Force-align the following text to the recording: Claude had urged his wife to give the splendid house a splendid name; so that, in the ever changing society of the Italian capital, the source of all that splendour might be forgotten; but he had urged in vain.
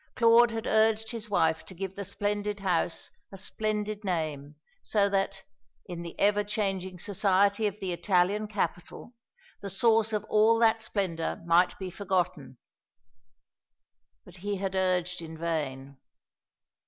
Claude 0.15 0.49
had 0.49 0.65
urged 0.65 1.11
his 1.11 1.29
wife 1.29 1.63
to 1.63 1.75
give 1.75 1.93
the 1.95 2.03
splendid 2.03 2.61
house 2.61 3.11
a 3.31 3.37
splendid 3.37 4.03
name; 4.03 4.55
so 4.81 5.07
that, 5.07 5.43
in 5.85 6.01
the 6.01 6.19
ever 6.19 6.43
changing 6.43 6.97
society 6.97 7.67
of 7.67 7.79
the 7.79 7.93
Italian 7.93 8.47
capital, 8.47 9.13
the 9.61 9.69
source 9.69 10.11
of 10.11 10.23
all 10.23 10.57
that 10.57 10.81
splendour 10.81 11.35
might 11.45 11.77
be 11.77 11.91
forgotten; 11.91 12.57
but 14.25 14.37
he 14.37 14.55
had 14.57 14.73
urged 14.73 15.21
in 15.21 15.37
vain. 15.37 15.99